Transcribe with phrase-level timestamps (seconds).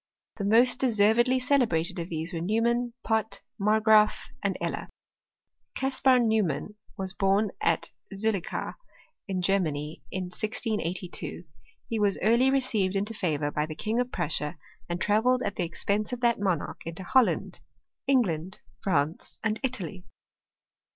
[0.37, 4.87] The most deservedly celebrated of these were Neumann, Pott, Margraaf, and Eller.
[5.75, 8.73] Caspar Neumann was born at Zullichau,
[9.27, 11.43] in Ger many, in 1682.
[11.87, 14.57] He was early received into favour by the King of Pinissia,
[14.89, 17.59] and travelled at the expense of that monarch into Holland,
[18.07, 20.07] England, France, and Italy.